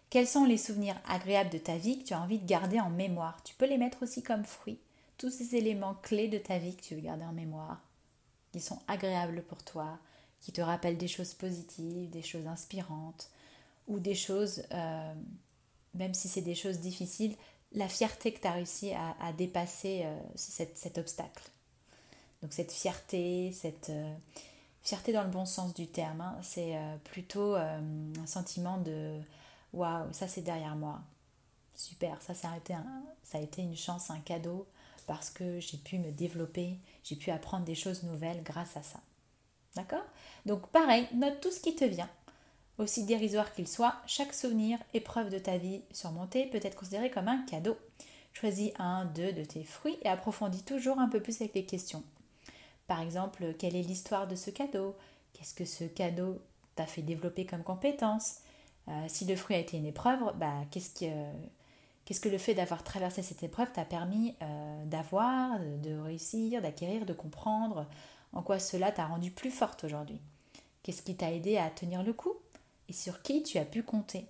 [0.09, 2.89] Quels sont les souvenirs agréables de ta vie que tu as envie de garder en
[2.89, 3.41] mémoire?
[3.43, 4.79] Tu peux les mettre aussi comme fruits.
[5.17, 7.81] Tous ces éléments clés de ta vie que tu veux garder en mémoire,
[8.51, 9.97] qui sont agréables pour toi,
[10.41, 13.29] qui te rappellent des choses positives, des choses inspirantes,
[13.87, 15.13] ou des choses, euh,
[15.93, 17.35] même si c'est des choses difficiles,
[17.73, 21.43] la fierté que tu as réussi à, dépasser euh, cet obstacle.
[22.41, 24.15] Donc cette fierté, cette euh,
[24.85, 27.81] fierté dans le bon sens du terme, hein, c'est plutôt un
[28.25, 29.19] sentiment de
[29.73, 31.01] waouh, ça c'est derrière moi.
[31.75, 32.73] Super, ça, ça a, été
[33.23, 34.65] ça a été une chance, un cadeau,
[35.07, 38.99] parce que j'ai pu me développer, j'ai pu apprendre des choses nouvelles grâce à ça.
[39.75, 40.05] D'accord?
[40.45, 42.09] Donc pareil, note tout ce qui te vient.
[42.77, 47.27] Aussi dérisoire qu'il soit, chaque souvenir, épreuve de ta vie surmontée peut être considéré comme
[47.27, 47.77] un cadeau.
[48.33, 52.03] Choisis un, deux de tes fruits et approfondis toujours un peu plus avec les questions.
[52.87, 54.95] Par exemple, quelle est l'histoire de ce cadeau?
[55.33, 56.39] Qu'est-ce que ce cadeau
[56.75, 58.37] t'a fait développer comme compétence?
[58.87, 61.11] Euh, Si le fruit a été une épreuve, bah, qu'est-ce que,
[62.05, 67.05] qu'est-ce que le fait d'avoir traversé cette épreuve t'a permis euh, d'avoir, de réussir, d'acquérir,
[67.05, 67.87] de comprendre?
[68.33, 70.19] En quoi cela t'a rendu plus forte aujourd'hui?
[70.83, 72.33] Qu'est-ce qui t'a aidé à tenir le coup?
[72.89, 74.25] Et sur qui tu as pu compter?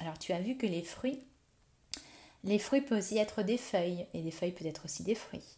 [0.00, 1.20] Alors tu as vu que les fruits,
[2.44, 5.56] les fruits peuvent aussi être des feuilles, et des feuilles peuvent être aussi des fruits.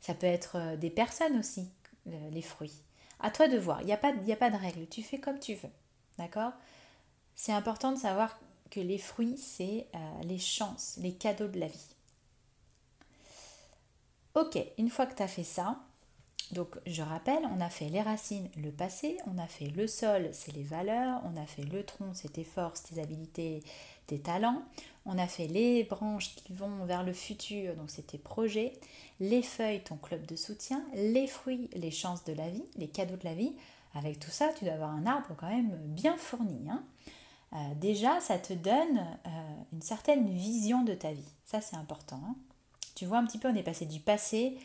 [0.00, 1.68] Ça peut être euh, des personnes aussi,
[2.06, 2.82] les fruits.
[3.20, 5.38] À toi de voir, il n'y a, pas, a pas de règle, tu fais comme
[5.38, 5.70] tu veux.
[6.18, 6.52] D'accord?
[7.34, 8.38] C'est important de savoir
[8.70, 11.94] que les fruits, c'est euh, les chances, les cadeaux de la vie.
[14.34, 15.80] Ok, une fois que tu as fait ça,
[16.52, 20.28] donc je rappelle, on a fait les racines, le passé, on a fait le sol,
[20.32, 23.62] c'est les valeurs, on a fait le tronc, c'est tes forces, tes habilités,
[24.06, 24.62] tes talents,
[25.08, 28.74] on a fait les branches qui vont vers le futur, donc tes projets,
[29.20, 33.16] les feuilles, ton club de soutien, les fruits, les chances de la vie, les cadeaux
[33.16, 33.54] de la vie.
[33.94, 36.68] Avec tout ça, tu dois avoir un arbre quand même bien fourni.
[36.70, 36.84] Hein.
[37.54, 39.30] Euh, déjà, ça te donne euh,
[39.72, 41.32] une certaine vision de ta vie.
[41.46, 42.20] Ça, c'est important.
[42.28, 42.36] Hein.
[42.94, 44.58] Tu vois un petit peu, on est passé du passé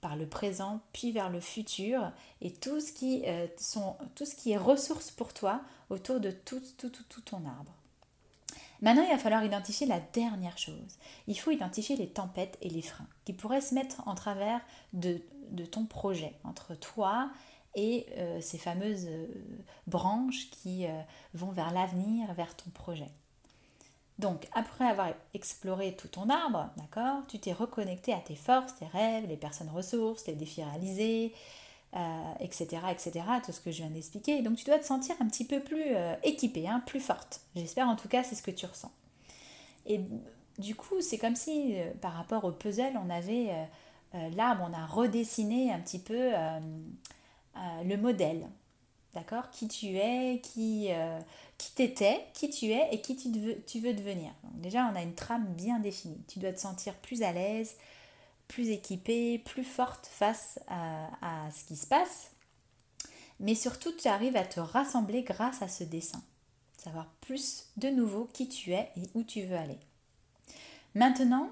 [0.00, 4.36] par le présent, puis vers le futur, et tout ce qui, euh, sont, tout ce
[4.36, 6.60] qui est ressource pour toi autour de tout
[7.24, 7.72] ton arbre.
[8.82, 10.98] Maintenant, il va falloir identifier la dernière chose.
[11.26, 14.60] Il faut identifier les tempêtes et les freins qui pourraient se mettre en travers
[14.92, 15.20] de,
[15.70, 17.30] ton projet, entre toi
[17.74, 19.26] et euh, ces fameuses euh,
[19.86, 21.00] branches qui euh,
[21.34, 23.10] vont vers l'avenir, vers ton projet.
[24.18, 28.86] Donc, après avoir exploré tout ton arbre, d'accord, tu t'es reconnecté à tes forces, tes
[28.86, 31.32] rêves, les personnes ressources, les défis réalisés,
[32.40, 34.42] etc., etc., tout ce que je viens d'expliquer.
[34.42, 37.40] Donc, tu dois te sentir un petit peu plus équipée, hein, plus forte.
[37.56, 38.92] J'espère en tout cas, c'est ce que tu ressens.
[39.86, 40.00] Et
[40.58, 43.50] du coup, c'est comme si, par rapport au puzzle, on avait
[44.36, 46.32] l'arbre, on a redessiné un petit peu
[47.56, 48.48] euh, le modèle.
[49.14, 49.50] D'accord?
[49.50, 51.18] Qui tu es, qui, euh,
[51.58, 54.30] qui t'étais, qui tu es et qui tu veux, tu veux devenir.
[54.54, 56.22] Déjà, on a une trame bien définie.
[56.28, 57.76] Tu dois te sentir plus à l'aise,
[58.50, 62.32] plus équipée, plus forte face à, ce qui se passe.
[63.38, 66.22] Mais surtout, tu arrives à te rassembler grâce à ce dessin.
[66.76, 69.78] Savoir plus de nouveau qui tu es et où tu veux aller.
[70.94, 71.50] Maintenant,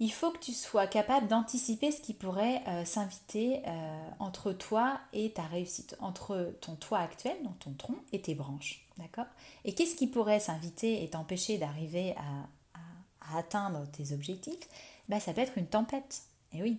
[0.00, 4.98] il faut que tu sois capable d'anticiper ce qui pourrait euh, s'inviter euh, entre toi
[5.12, 8.84] et ta réussite, entre ton toit actuel, donc ton tronc, et tes branches.
[8.98, 9.26] D'accord?
[9.64, 12.48] Et qu'est-ce qui pourrait s'inviter et t'empêcher d'arriver à,
[13.36, 14.68] atteindre tes objectifs
[15.08, 16.22] ben, Ça peut être une tempête.
[16.52, 16.78] Et oui.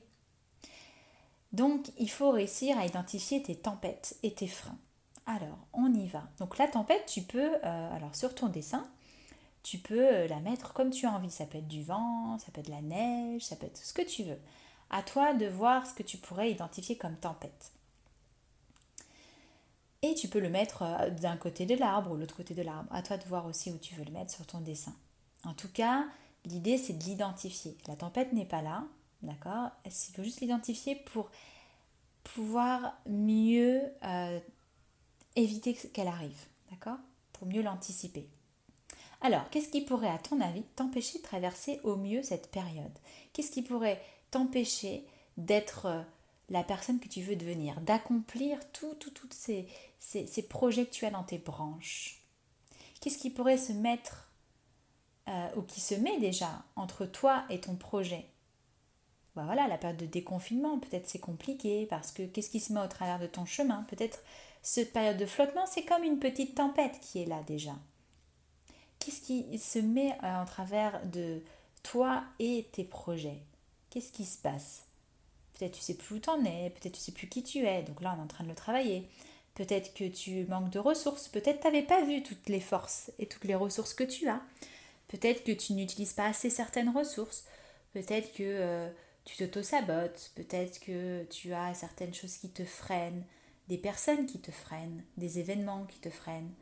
[1.51, 4.77] Donc, il faut réussir à identifier tes tempêtes et tes freins.
[5.25, 6.23] Alors, on y va.
[6.39, 8.89] Donc, la tempête, tu peux, euh, alors sur ton dessin,
[9.63, 11.29] tu peux euh, la mettre comme tu as envie.
[11.29, 13.93] Ça peut être du vent, ça peut être de la neige, ça peut être ce
[13.93, 14.39] que tu veux.
[14.89, 17.71] À toi de voir ce que tu pourrais identifier comme tempête.
[20.01, 22.91] Et tu peux le mettre euh, d'un côté de l'arbre ou l'autre côté de l'arbre.
[22.93, 24.95] À toi de voir aussi où tu veux le mettre sur ton dessin.
[25.43, 26.05] En tout cas,
[26.45, 27.77] l'idée c'est de l'identifier.
[27.87, 28.83] La tempête n'est pas là,
[29.21, 29.69] d'accord?
[29.85, 31.29] Il faut juste l'identifier pour
[32.23, 34.39] pouvoir mieux euh,
[35.35, 36.97] éviter qu'elle arrive, d'accord?
[37.33, 38.27] Pour mieux l'anticiper.
[39.21, 42.97] Alors, qu'est-ce qui pourrait, à ton avis, t'empêcher de traverser au mieux cette période?
[43.33, 44.01] Qu'est-ce qui pourrait
[44.31, 45.05] t'empêcher
[45.37, 46.01] d'être euh,
[46.49, 48.97] la personne que tu veux devenir, d'accomplir tous
[49.29, 49.67] ces,
[49.99, 52.21] ces, projets que tu as dans tes branches?
[52.99, 54.30] Qu'est-ce qui pourrait se mettre,
[55.31, 58.25] euh, ou qui se met déjà, entre toi et ton projet.
[59.35, 62.81] Bah voilà, la période de déconfinement, peut-être c'est compliqué parce que qu'est-ce qui se met
[62.81, 63.83] au travers de ton chemin?
[63.89, 64.19] Peut-être
[64.61, 67.75] cette période de flottement, c'est comme une petite tempête qui est là déjà.
[68.99, 71.41] Qu'est-ce qui se met euh, en travers de
[71.81, 73.41] toi et tes projets?
[73.89, 74.83] Qu'est-ce qui se passe?
[75.53, 78.01] Peut-être tu sais plus où t'en es, peut-être tu sais plus qui tu es, donc
[78.01, 79.07] là on est en train de le travailler.
[79.55, 83.27] Peut-être que tu manques de ressources, peut-être tu n'avais pas vu toutes les forces et
[83.27, 84.41] toutes les ressources que tu as.
[85.11, 87.43] Peut-être que tu n'utilises pas assez certaines ressources.
[87.91, 88.89] Peut-être que euh,
[89.25, 90.31] tu t'auto-sabotes.
[90.35, 93.25] Peut-être que tu as certaines choses qui te freinent,
[93.67, 96.53] des personnes qui te freinent, des événements qui te freinent.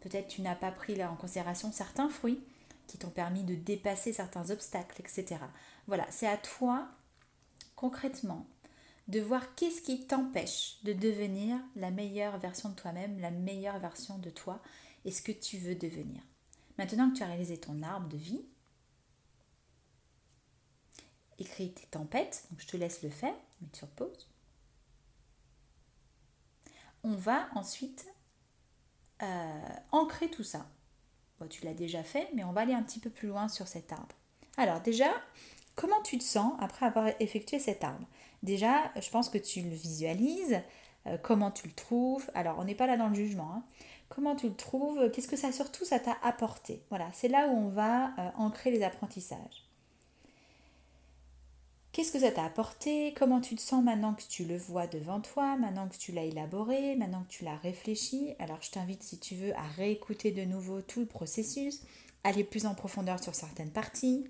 [0.00, 2.40] Peut-être tu n'as pas pris en considération certains fruits
[2.86, 5.40] qui t'ont permis de dépasser certains obstacles, etc.
[5.88, 6.88] Voilà, c'est à toi
[7.74, 8.46] concrètement
[9.08, 14.18] de voir qu'est-ce qui t'empêche de devenir la meilleure version de toi-même, la meilleure version
[14.18, 14.62] de toi
[15.04, 16.22] et ce que tu veux devenir.
[16.78, 18.44] Maintenant que tu as réalisé ton arbre de vie,
[21.38, 24.28] écris tes tempêtes, donc je te laisse le faire, mets sur pause.
[27.02, 28.06] On va ensuite
[29.22, 30.66] euh, ancrer tout ça.
[31.50, 33.92] tu l'as déjà fait, mais on va aller un petit peu plus loin sur cet
[33.92, 34.14] arbre.
[34.56, 35.10] Alors déjà,
[35.74, 38.06] comment tu te sens après avoir effectué cet arbre?
[38.42, 40.60] Déjà, je pense que tu le visualises,
[41.06, 42.28] euh, comment tu le trouves?
[42.34, 43.52] Alors, on n'est pas là dans le jugement.
[43.54, 43.62] Hein.
[44.08, 47.56] Comment tu le trouves Qu'est-ce que ça surtout ça t'a apporté Voilà, c'est là où
[47.56, 49.66] on va euh, ancrer les apprentissages.
[51.92, 53.14] Qu'est-ce que ça t'a apporté?
[53.16, 56.24] Comment tu te sens maintenant que tu le vois devant toi, maintenant que tu l'as
[56.24, 58.34] élaboré, maintenant que tu l'as réfléchi?
[58.38, 61.80] Alors je t'invite si tu veux à réécouter de nouveau tout le processus,
[62.22, 64.26] aller plus en profondeur sur certaines parties.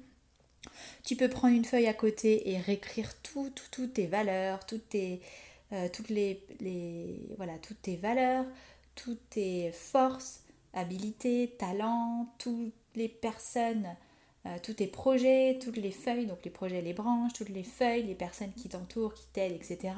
[1.04, 5.20] Tu peux prendre une feuille à côté et réécrire tout, toutes tes valeurs, toutes tes,
[5.72, 6.40] euh, toutes les,
[7.36, 8.44] voilà, toutes tes valeurs,
[8.96, 13.96] toutes tes forces, habilités, talents, toutes les personnes
[14.46, 18.04] euh, tous tes projets, toutes les feuilles, donc les projets, les branches, toutes les feuilles,
[18.04, 19.94] les personnes qui t'entourent, qui t'aident, etc.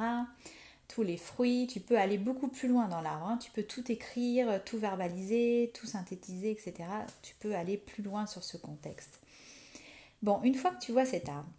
[0.87, 3.37] Tous les fruits, tu peux aller beaucoup plus loin dans l'arbre, hein.
[3.37, 6.89] tu peux tout écrire, tout verbaliser, tout synthétiser, etc.
[7.21, 9.21] Tu peux aller plus loin sur ce contexte.
[10.23, 11.51] Bon, une fois que tu vois cet arbre,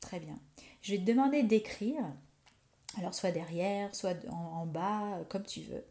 [0.00, 0.38] très bien,
[0.82, 2.04] je vais te demander d'écrire,
[2.98, 5.84] alors soit derrière, soit en, bas, comme tu veux.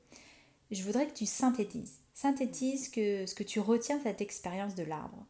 [0.72, 1.98] Je voudrais que tu synthétises.
[2.14, 5.26] Synthétise ce que tu retiens de cette expérience de l'arbre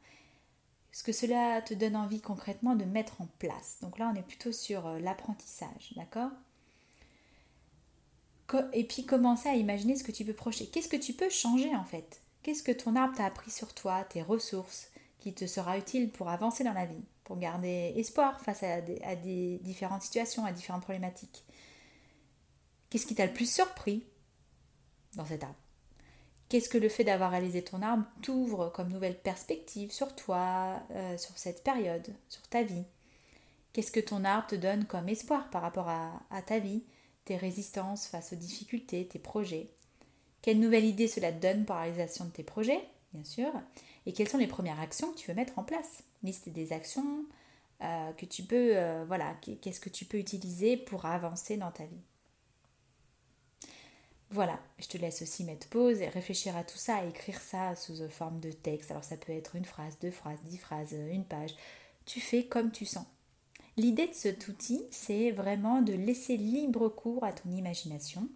[0.91, 3.77] ce que cela te donne envie concrètement de mettre en place.
[3.81, 6.31] Donc là, on est plutôt sur euh, l'apprentissage, d'accord?
[8.73, 10.65] Et puis commencer à imaginer ce que tu peux projeter.
[10.65, 12.21] Qu'est-ce que tu peux changer en fait?
[12.41, 16.29] Qu'est-ce que ton arbre t'a appris sur toi, tes ressources, qui te sera utile pour
[16.29, 20.81] avancer dans la vie, pour garder espoir face à à des différentes situations, à différentes
[20.81, 21.43] problématiques?
[22.89, 24.03] Qu'est-ce qui t'a le plus surpris?
[25.25, 25.55] Cet arbre.
[26.49, 31.15] Qu'est-ce que le fait d'avoir réalisé ton arbre t'ouvre comme nouvelle perspective sur toi, euh,
[31.17, 32.85] sur cette période, sur ta vie?
[33.71, 36.83] Qu'est-ce que ton arbre te donne comme espoir par rapport à, ta vie,
[37.25, 39.69] tes résistances face aux difficultés, tes projets?
[40.41, 42.81] Quelle nouvelle idée cela te donne pour la réalisation de tes projets,
[43.13, 43.51] bien sûr?
[44.07, 46.03] Et quelles sont les premières actions que tu veux mettre en place?
[46.23, 47.25] Liste des actions
[47.83, 51.85] euh, que tu peux, euh, voilà, qu'est-ce que tu peux utiliser pour avancer dans ta
[51.85, 52.01] vie?
[54.31, 58.07] Voilà, je te laisse aussi mettre pause et réfléchir à tout ça, écrire ça sous
[58.09, 58.91] forme de texte.
[58.91, 61.55] Alors ça peut être une phrase, deux phrases, dix phrases, une page.
[62.05, 63.05] Tu fais comme tu sens.
[63.77, 68.27] L'idée de cet outil, c'est vraiment de laisser libre cours à ton imagination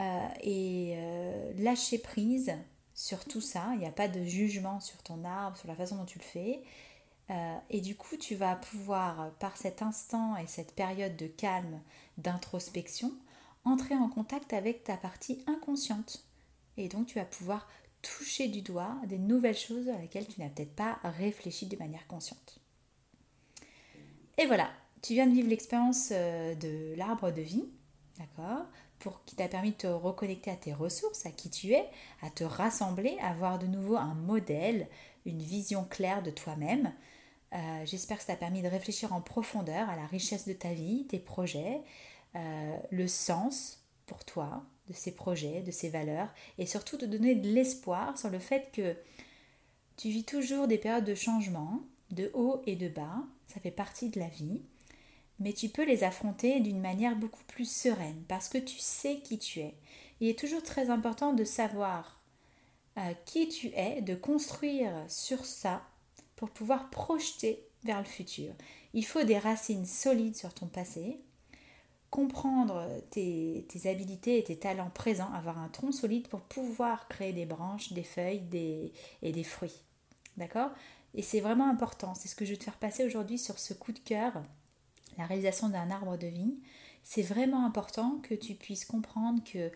[0.00, 2.52] euh, et euh, lâcher prise
[2.94, 3.70] sur tout ça.
[3.72, 6.24] Il n'y a pas de jugement sur ton arbre, sur la façon dont tu le
[6.24, 6.62] fais.
[7.30, 11.80] Euh, et du coup, tu vas pouvoir, par cet instant et cette période de calme,
[12.18, 13.12] d'introspection,
[13.64, 16.24] entrer en contact avec ta partie inconsciente.
[16.76, 17.68] Et donc tu vas pouvoir
[18.02, 22.06] toucher du doigt des nouvelles choses à laquelle tu n'as peut-être pas réfléchi de manière
[22.06, 22.58] consciente.
[24.38, 24.70] Et voilà,
[25.02, 27.64] tu viens de vivre l'expérience euh, de l'arbre de vie,
[28.18, 28.66] d'accord
[28.98, 31.88] Pour qui t'a permis de te reconnecter à tes ressources, à qui tu es,
[32.22, 34.88] à te rassembler, à avoir de nouveau un modèle,
[35.26, 36.92] une vision claire de toi-même.
[37.52, 40.72] Euh, j'espère que ça t'a permis de réfléchir en profondeur à la richesse de ta
[40.72, 41.82] vie, tes projets,
[42.36, 47.34] euh, le sens pour toi de ces projets, de ces valeurs, et surtout de donner
[47.34, 48.96] de l'espoir sur le fait que
[49.96, 54.08] tu vis toujours des périodes de changement, de haut et de bas, ça fait partie
[54.08, 54.62] de la vie,
[55.38, 59.38] mais tu peux les affronter d'une manière beaucoup plus sereine parce que tu sais qui
[59.38, 59.74] tu es.
[60.20, 62.22] Il est toujours très important de savoir
[62.98, 65.82] euh, qui tu es, de construire sur ça
[66.36, 68.52] pour pouvoir projeter vers le futur.
[68.94, 71.18] Il faut des racines solides sur ton passé,
[72.12, 77.46] comprendre tes, habilités et tes talents présents, avoir un tronc solide pour pouvoir créer des
[77.46, 79.80] branches, des feuilles et des fruits.
[80.36, 80.70] D'accord?
[81.14, 82.14] Et c'est vraiment important.
[82.14, 84.42] C'est ce que je vais te faire passer aujourd'hui sur ce coup de cœur,
[85.16, 86.60] la réalisation d'un arbre de vie.
[87.02, 89.70] C'est vraiment important que tu puisses comprendre que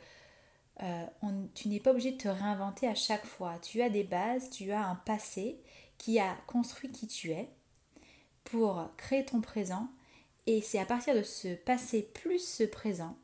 [0.82, 1.06] euh,
[1.54, 3.58] tu n'es pas obligé de te réinventer à chaque fois.
[3.62, 5.58] Tu as des bases, tu as un passé
[5.96, 7.48] qui a construit qui tu es
[8.44, 9.88] pour créer ton présent
[10.46, 13.16] et c'est à partir de ce passé plus ce présent,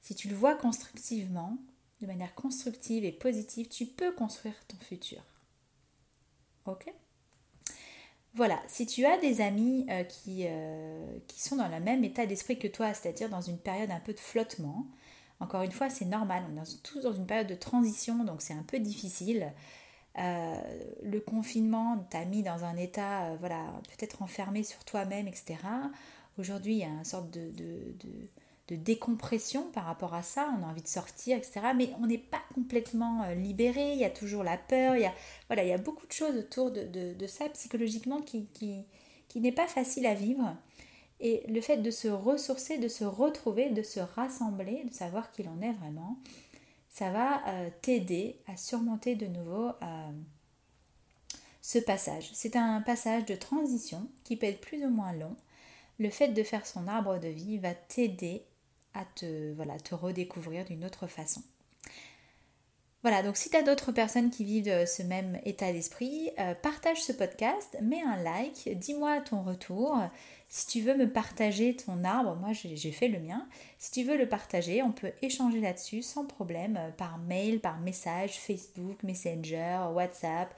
[0.00, 1.58] si tu le vois constructivement,
[2.00, 5.22] de manière constructive et positive, tu peux construire ton futur.
[6.66, 6.92] Ok?
[8.34, 12.26] Voilà, si tu as des amis euh, qui, euh, qui sont dans le même état
[12.26, 14.86] d'esprit que toi, c'est-à-dire dans une période un peu de flottement,
[15.40, 18.54] encore une fois, c'est normal, on est tous dans une période de transition, donc c'est
[18.54, 19.52] un peu difficile.
[20.18, 20.60] Euh,
[21.02, 23.64] le confinement t'a mis dans un état, voilà,
[23.96, 25.56] peut-être enfermé sur toi-même, etc.
[26.38, 27.50] Aujourd'hui, il y a une sorte de,
[28.68, 30.52] de, décompression par rapport à ça.
[30.58, 31.60] On a envie de sortir, etc.
[31.76, 33.92] Mais on n'est pas complètement euh, libéré.
[33.92, 34.96] Il y a toujours la peur.
[34.96, 35.14] Il y a,
[35.48, 38.84] voilà, il y a beaucoup de choses autour de, ça psychologiquement qui, qui,
[39.28, 40.56] qui n'est pas facile à vivre.
[41.20, 45.42] Et le fait de se ressourcer, de se retrouver, de se rassembler, de savoir qui
[45.42, 46.18] l'on est vraiment,
[46.90, 50.10] ça va euh, t'aider à surmonter de nouveau euh,
[51.60, 52.30] ce passage.
[52.34, 55.34] C'est un passage de transition qui peut être plus ou moins long,
[55.98, 58.42] le fait de faire son arbre de vie va t'aider
[58.94, 61.42] à te, voilà, te redécouvrir d'une autre façon.
[63.02, 66.30] Voilà, donc si tu as d'autres personnes qui vivent ce même état d'esprit,
[66.62, 69.94] partage ce podcast, mets un like, dis-moi ton retour.
[70.54, 73.44] Si tu veux me partager ton arbre, moi j'ai fait le mien.
[73.76, 77.80] Si tu veux le partager, on peut échanger là-dessus sans problème euh, par mail, par
[77.80, 80.54] message, Facebook, Messenger, WhatsApp.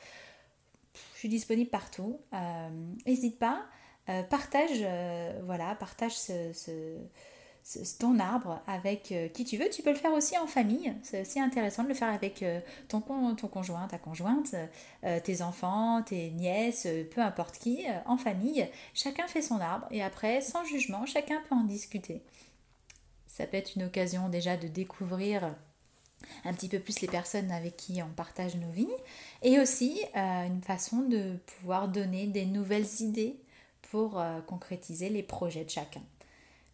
[1.14, 2.20] Je suis disponible partout.
[3.06, 3.66] N'hésite euh, pas.
[4.08, 4.84] Euh, partage,
[5.44, 6.14] voilà, partage
[7.98, 9.68] ton arbre avec euh, qui tu veux.
[9.68, 10.94] Tu peux le faire aussi en famille.
[11.02, 14.54] C'est aussi intéressant de le faire avec euh, ton, ton conjoint, ta conjointe,
[15.04, 18.68] euh, tes enfants, tes nièces, peu importe qui, en famille.
[18.94, 22.22] Chacun fait son arbre et après, sans jugement, chacun peut en discuter.
[23.26, 25.54] Ça peut être une occasion déjà de découvrir
[26.44, 28.86] un petit peu plus les personnes avec qui on partage nos vies
[29.42, 33.36] et aussi une façon de pouvoir donner des nouvelles idées
[33.90, 36.02] pour concrétiser les projets de chacun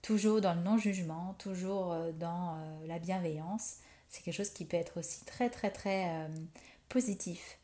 [0.02, 3.76] toujours dans le non-jugement, toujours euh, dans euh, la bienveillance.
[4.08, 6.28] C'est quelque chose qui peut être aussi très très très euh,
[6.88, 7.58] positif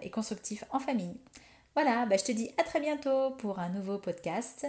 [0.00, 1.16] et constructif en famille.
[1.74, 4.64] Voilà, bah, je te dis à très bientôt pour un nouveau podcast.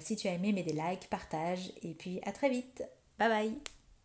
[0.00, 2.84] si tu as aimé, mets des likes, partage et puis à très vite.
[3.18, 3.77] Bye bye